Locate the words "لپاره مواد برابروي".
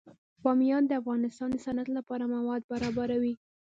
1.97-3.33